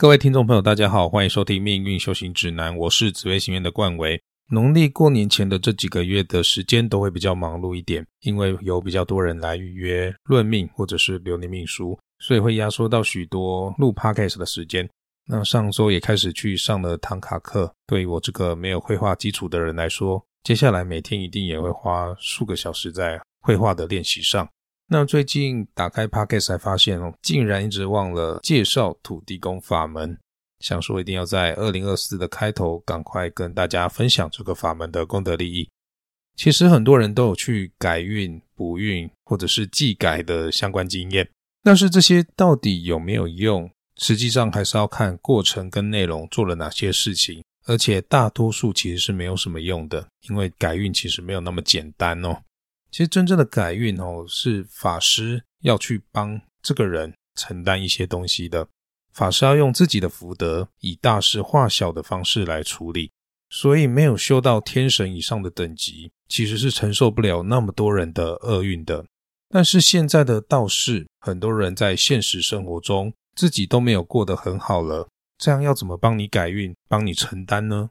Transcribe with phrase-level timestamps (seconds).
[0.00, 4.22] 各位听众朋友，大家好，欢迎收听《命运修行指南》，我是紫薇行院的冠维。
[4.52, 14.88] 农历过年前的这几个月的时间都会比较忙碌一点，因为有比较多人来预约论命或者是流年命书，所以会压缩到许多录 podcast 的时间。
[15.26, 24.48] 那上周也开始去上了唐卡课，对于我这个没有绘画基础的人来说，接下来每天一定也会花数个小时在绘画的练习上。
[24.90, 30.18] 那最近打开 Podcast 才发现哦，竟然一直忘了介绍土地公法门。
[30.60, 35.68] 想说一定要在二零二四的开头赶快跟大家分享这个法门的功德利益。
[36.36, 41.28] 其实很多人都有去改运、补运或者是祭改的相关经验，
[41.62, 43.70] 但是这些到底有没有用？
[43.98, 52.38] 实际上还是要看过程跟内容做了哪些事情，而且大多数其实是没有什么用的，因为改运其实没有那么简单哦。
[52.90, 58.68] 其实真正的改运哦，是法师要去帮这个人承担一些东西的。
[59.12, 63.10] 法师要用自己的福德，以大事化小的方式来处理。
[63.50, 69.06] 所以没有修到天神以上的等级，其实是承受不了那么多人的厄运的。
[69.48, 77.88] 但是现在的道士，很多人在现实生活中自己都没有过得很好了，这样要怎么帮你改运、帮你承担呢？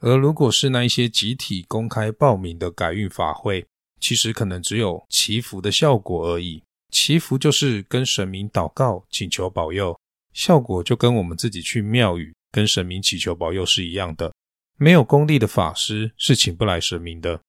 [0.00, 3.66] 而如果是那一些集体公开报名的改运法会，
[4.04, 6.62] 其实可能只有祈福的效果而已。
[6.90, 9.98] 祈福就是跟神明祷告，请求保佑，
[10.34, 14.30] 效果就跟我们自己去庙宇跟神明祈求保佑是一样的。
[14.76, 17.40] 没有功力的法师是请不来神明的。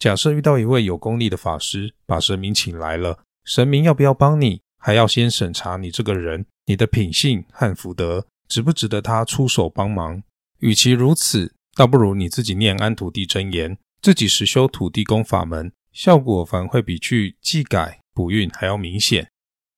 [0.00, 10.20] 假设遇到一位有功力的法师，把神明请来了，神明要不要帮你，还要先审查你这个人，你的品性和福德值不值得他出手帮忙。
[10.58, 15.70] 与其如此，倒不如你自己念安土地真言，自己实修土地公法门。
[15.92, 19.30] 效果反而会比去祭改补运还要明显。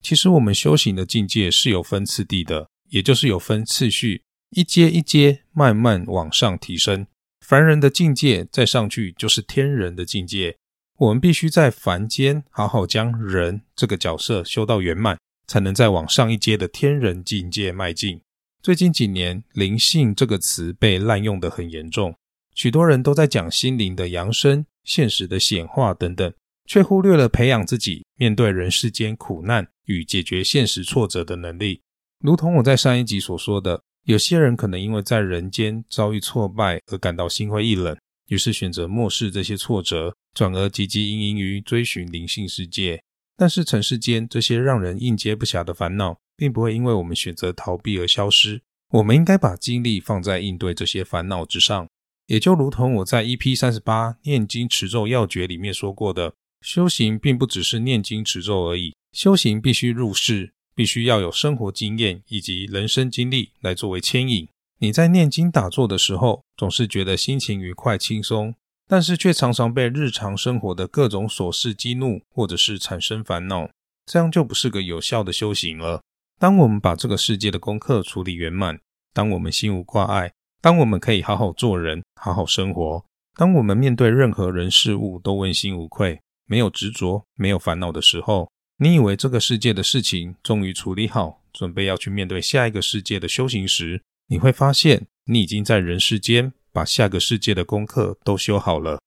[0.00, 7.06] 其实我们修行的境界是有分次第的，也就是有分次序，一阶一阶慢慢往上提升。
[7.44, 10.56] 凡人的境界再上去就是天人的境界。
[10.98, 18.20] 我们必须在凡间好好将人这个角色修到圆满，才能再往上一阶的天人境界迈进。
[18.60, 22.14] 最近几年，灵性这个词被滥用的很严重，
[22.54, 24.66] 许多人都在讲心灵的扬升。
[24.88, 26.32] 现实的显化等等，
[26.64, 31.82] 却忽略了培养自己面对人世间苦难与解决现实挫折的能力。
[32.24, 37.94] 如同我在上一集所说的，有些人可能因为在人间遭遇挫败而感到心灰意冷，
[38.28, 43.02] 于是选择漠视这些挫折，转而汲汲营营于追寻灵性世界。
[43.36, 48.62] 但是尘世间这些让人应接不暇的烦恼，并不会因为我们选择逃避而消失。
[48.90, 51.86] 我们应该把精力放在应对这些烦恼之上。
[52.28, 64.46] 也就如同我在 EP 三十八念经持咒要诀里面说过的，修行并不只是念经持咒而已，修行必须入世，必须要有生活经验以及人生经历来作为牵引。
[64.80, 68.54] 你在念经打坐的时候，总是觉得心情愉快轻松，
[68.86, 73.70] 但是却常常被日常生活的各种琐事激怒，或者是产生烦恼，
[74.04, 76.02] 这样就不是个有效的修行了。
[76.38, 78.78] 当我们把这个世界的功课处理圆满，
[79.14, 80.34] 当我们心无挂碍。
[80.60, 83.04] 当我们可以好好做人、好好生活，
[83.36, 99.00] 当我们面对任何人事物都问心无愧、没有执着、没有烦恼的时候，你以为这个世界的事情终于处理好，准备要去面对下一个世界的修行时，你会发现你已经在人世间把下个世界的功课都修好了。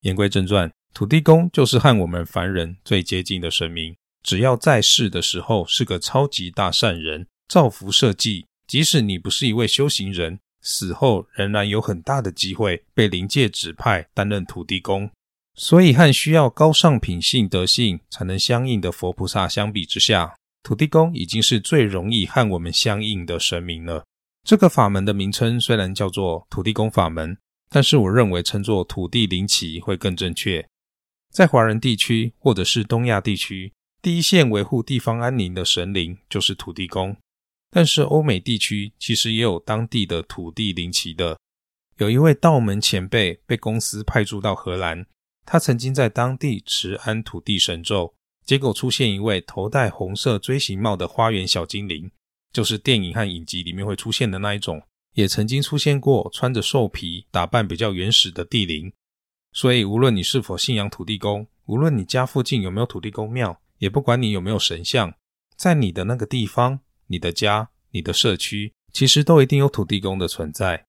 [0.00, 10.40] 言归正传，土地公就是和我们凡人最接近的神明，只要在世的时候是个超级大善人，造福社稷，即使你不是一位修行人。
[10.68, 15.08] 死后仍然有很大的机会被灵界指派担任土地公，
[15.54, 20.34] 所以和需要高尚品性德性才能相应的佛菩萨相比之下，
[20.64, 24.04] 土地公已经是最容易和我们相应的神明了。
[24.42, 27.38] 这个法门的名称虽然叫做土地公法门，
[27.70, 30.66] 但是我认为称作土地灵旗会更正确。
[31.32, 33.72] 在华人地区或者是东亚地区，
[34.02, 37.16] 第一线维护地方安宁的神灵就是土地公。
[37.70, 41.38] 但是欧美地区其实也有当地的土地灵旗的。
[41.98, 45.06] 有一位道门前辈被公司派驻到荷兰，
[45.44, 48.14] 他曾经在当地持安土地神咒，
[48.44, 52.10] 结果出现一位头戴红色锥形帽的花园小精灵，
[52.52, 54.82] 就是电影和影集里面会出现的那一种。
[55.14, 58.92] 也曾经出现过穿着兽皮、打扮比较原始的地灵。
[59.52, 65.14] 所以无论你是否信仰土地公，无论你家附近有没有土地公庙，也不管你有没有神像，
[65.56, 66.80] 在你的那个地方。
[67.08, 70.86] 你的家、你的社区，其实都一定有土地公的存在。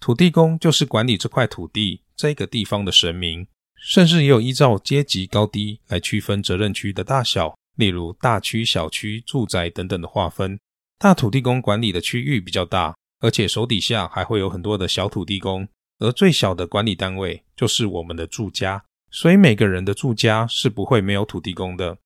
[0.00, 10.58] 土地公就是管理这块土地、这个地方的神明，甚至也有依照阶级高低来区分责任区的大小，例如大区、小区、住宅等等的划分。
[10.98, 15.68] 大土地公管理的区域比较大，而且手底下还会有很多的小土地公，
[15.98, 21.98] 而最小的管理单位就是我们的住家，所以每个人的住家是不会没有土地公的。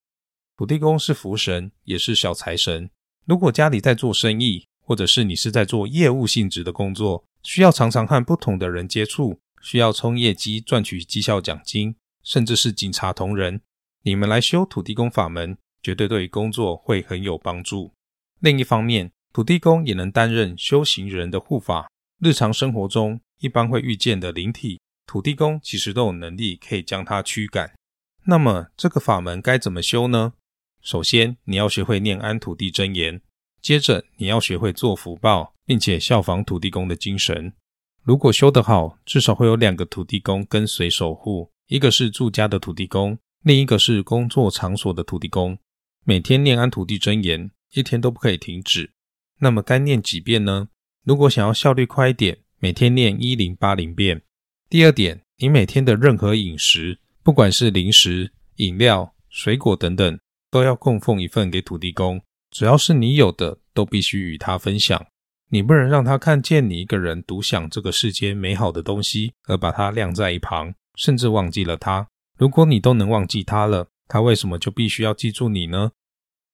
[0.56, 2.90] 土地公是福神，也是小财神。
[3.26, 13.60] 如果家里在做生意，或者是你是在做业务性质的工作，需要常常和不同的人接触，需要冲业绩赚取绩效奖金，甚至是警察同仁，
[14.04, 17.92] 你们来修土地公法门，绝对对工作会很有帮助。
[18.38, 21.90] 另一方面，土地公也能担任修行人的护法。
[22.20, 27.74] 日常生活中一般会遇见的灵体，土地公其实都有能力可以将它驱赶。
[28.26, 30.34] 那么这个法门该怎么修呢？
[30.86, 33.18] 首先，你要学会念安土地真言；
[33.60, 37.52] 接着，你要学会做福报，并且效仿土地公的精神。
[38.04, 45.58] 如果修得好，至少会有两个土地公跟随守护，一个是住家的土地公，另一个是工作场所的土地公。
[46.04, 48.92] 每天念安土地真言，一天都不可以停止。
[49.40, 50.68] 那么该念几遍呢？
[51.02, 54.22] 如果想要效率快一点，每天念一零八零遍。
[54.70, 60.16] 第二点，你每天的任何饮食，不管是零食、饮料、水果等等。
[60.56, 62.18] 都要供奉一份给土地公，
[62.50, 65.06] 只要是你有的，都必须与他分享。
[65.50, 72.08] 你不能让他看见你一个人独享这个世间美好的东西，而把它晾在一旁，甚至忘记了他。
[72.38, 75.92] 如果你都能忘记他了，他为什么就必须要记住你呢？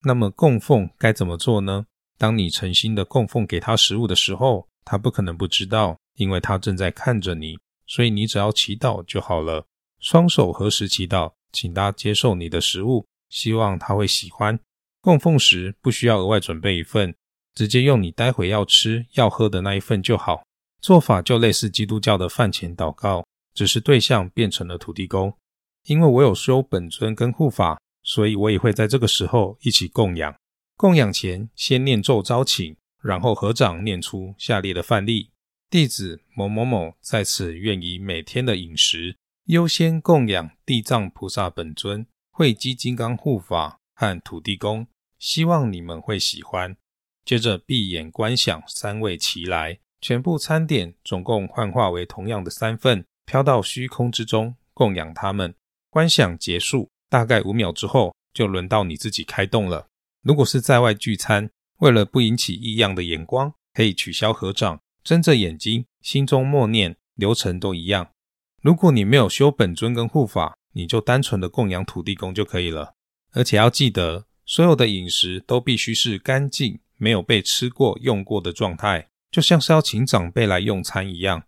[0.02, 1.87] 那么供奉该怎么做呢？
[2.19, 7.56] 当你诚心的供奉给他食物的时候，他不可能不知道，因为他正在看着你。
[7.87, 9.64] 所以你只要祈祷就好了，
[10.00, 13.06] 双手合十祈祷，请他接受你的食物。
[13.32, 14.61] 希望他会喜欢。
[15.00, 17.14] 供奉时不需要额外准备一份，
[17.55, 20.44] 直接用你待会要吃要喝的那一份就好。
[20.82, 23.25] 做法就类似基督教的饭前祷告，
[23.55, 25.34] 只是对象变成了土地公。
[25.87, 30.34] 因为我有修本尊跟护法，所以我也会在这个时候一起供养。
[30.76, 35.31] 供养前先念咒招请，然后合掌念出下列的范例：
[35.70, 42.06] 弟子某某某在此愿以每天的饮食优先供养地藏菩萨本尊。
[42.32, 44.87] 会基金刚护法和土地公，
[45.19, 46.75] 希望你们会喜欢。
[47.25, 55.55] 接着闭眼观想三位齐来，全部餐点总共幻化为同样的三份，飘到虚空之中供养他们。
[55.90, 59.87] 观想结束，大概五秒之后，就轮到你自己开动了。
[60.23, 61.50] 如果是在外聚餐，
[61.81, 68.11] 为了不引起异样的眼光，可以取消合掌，睁着眼睛，心中默念，流程都一样。
[68.62, 72.94] 如果你没有修本尊跟护法，你就单纯的供养土地公就可以了，
[73.32, 81.44] 而且要记得，所有的饮食都必须是干净、没有被吃过、用过的状态，就像是要请长辈来用餐一样。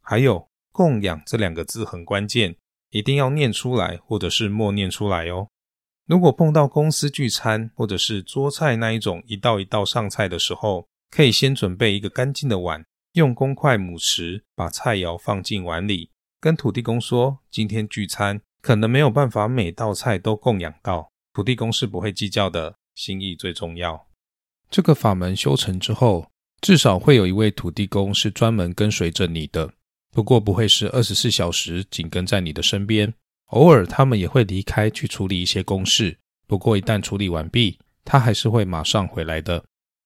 [0.00, 2.56] 还有“供养”这两个字很关键，
[2.90, 5.48] 一定要念出来或者是默念出来哦。
[6.06, 16.10] 如果碰到公司聚餐或者是桌菜那一种一道一道上菜的时候，可以先准备一个干净的碗，用公筷母匙把菜肴放进碗里。
[16.44, 24.08] 跟土地公说，今天聚餐可能没有办法每道菜都供养到，土地公是不会计较的，心意最重要。
[24.68, 26.26] 这个法门修成之后，
[26.60, 29.72] 至少会有一位土地公是专门跟随着你的，
[30.12, 33.14] 不过不会是二十四小时紧跟在你的身边，
[33.46, 39.64] 偶尔他们也会离开去处理一些公事，不过一旦处理完毕，他还是会马上回来的。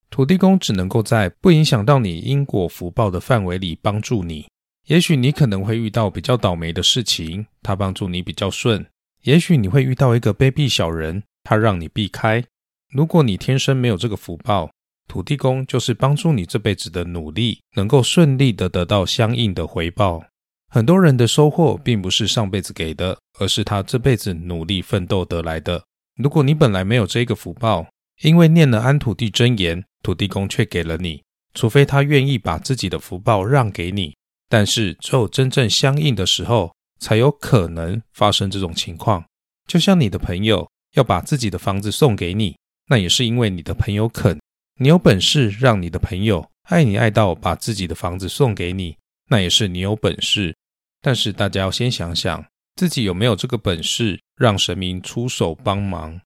[0.09, 4.47] 土地公只能够在不影响到你因果福报的范围里帮助你。
[4.89, 8.81] 也许你可能会遇到比较倒霉的事情，他帮助你比较顺；
[9.21, 12.43] 也许你会遇到一个卑鄙小人，他让你避开。
[12.91, 14.71] 如果你天生没有这个福报，
[15.07, 20.23] 土地公就是帮助你这辈子的努力能够顺利的得到相应的回报。
[20.71, 25.83] 很多人的收获并不是上辈子给的，而是他这辈子努力奋斗得来的。
[26.15, 27.85] 如果你本来没有这个福报，
[28.23, 31.21] 因为念了安土地真言，土地公却给了你，
[31.53, 34.15] 除非他愿意把自己的福报让给你。
[34.49, 39.23] 但是只有真正相应的时候，才有可能发生这种情况。
[39.67, 44.39] 就像你的朋友要把自己的房子送给你，那也是因为你的朋友肯。
[44.81, 48.97] 你有本事让你的朋友爱你爱到把自己的房子送给你，
[49.29, 50.55] 那也是你有本事。
[50.99, 52.43] 但是大家要先想想
[52.75, 56.19] 自己有没有这个本事，让神明出手帮忙。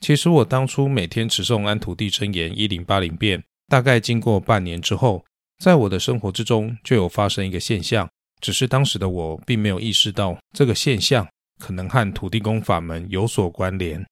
[0.00, 5.24] 其实我当初每天持诵安土地真言一零八零遍，大概经过半年之后。
[5.58, 8.08] 在我的生活之中，就有发生一个现象，
[8.40, 11.26] 只是当时的我并没有意识到这个现象
[11.58, 14.04] 可能和土地公法门有所关联。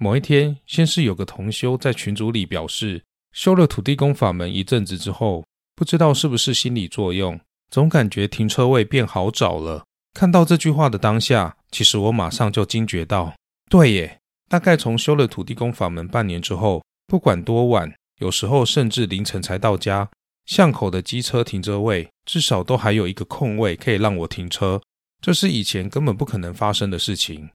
[0.00, 3.02] 某一天，先是有个同修在群组里表示，
[3.32, 7.38] 修了土地公法门一阵子之后，不知道是不是心理作用，
[7.70, 9.84] 总感觉停车位变好找了。
[10.14, 13.34] 看到这句话的当下，其实我马上就惊觉到，
[13.68, 14.18] 对耶，
[14.48, 17.92] 大概从修了土地公法门半年之后，不管多晚。
[18.18, 20.08] 有时候甚至凌晨才到家。
[20.48, 24.80] 巷口的机车停车位至少都还有一个空位可以让我停车，
[25.20, 27.50] 这是以前根本不可能发生的事情。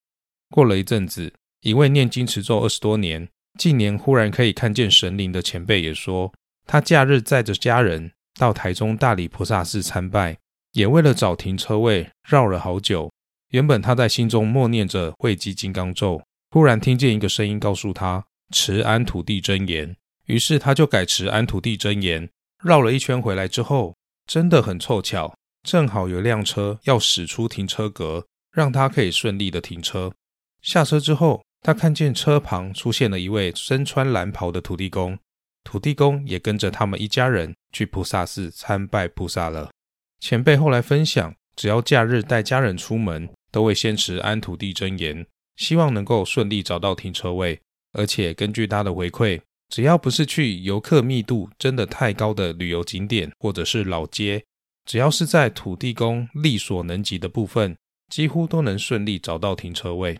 [0.51, 6.31] 过了一阵子，一位念经持咒二十多年、近年忽然可以看见神灵的前辈也说，
[6.67, 10.37] 他假日载着家人到台中大理菩萨寺参拜，
[10.73, 13.11] 也为了找停车位绕了好久。
[13.49, 16.21] 原本他在心中默念着慧积金刚咒，
[16.51, 19.95] 忽然听见一个声音告诉他持安土地真言，
[20.27, 22.29] 于是他就改持安土地真言。
[22.63, 30.11] 绕了一圈回来之后，真的很凑巧，正好有辆车要驶出停车格，让他可以顺利的停车。
[30.61, 35.19] 下车之后，他看见车旁出现了一位身穿蓝袍的土地公，
[35.65, 39.69] 土地公也跟着他们一家人去菩萨寺参拜菩萨了。
[40.21, 45.25] 前辈后来分享，只要假日带家人出门，都会先持安土地真言，
[45.57, 47.59] 希望能够顺利找到停车位，
[47.91, 49.41] 而且根据他的回馈。
[49.73, 54.45] 只要不是去游客密度真的太高的旅游景点，或者是老街，
[54.85, 57.75] 只要是在土地公力所能及的部分，
[58.07, 60.19] 几乎都能顺利找到停车位。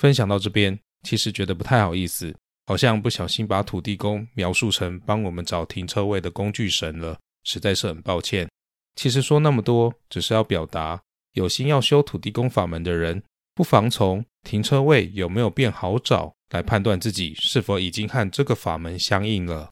[0.00, 2.34] 分享到这边，其实觉得不太好意思，
[2.66, 8.48] 好像不小心把土地公描述成帮我们找停车位的工具神了，实在是很抱歉。
[8.96, 11.00] 其实说那么多，只是要表达
[11.34, 13.22] 有心要修土地公法门的人，
[13.54, 16.34] 不妨从停车位有没有变好找。
[16.50, 19.70] 来判断自己是否已经和这个法门相应了。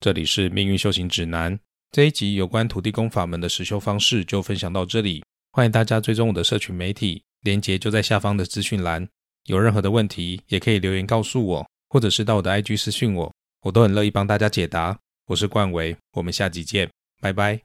[0.00, 1.58] 这里是命运修行指南
[1.92, 5.22] 这一集有关土地公法门的实修方式就分享到这里。
[5.52, 9.08] 欢迎大家追踪我的社群媒体，连结就在下方的资讯栏。
[9.46, 14.96] 有任何的问题也可以留言告诉我，或者是到我的 IG 私讯我，我都很乐意帮大家解答。
[15.26, 16.88] 我是冠维，我们下集见，
[17.20, 17.58] 拜拜。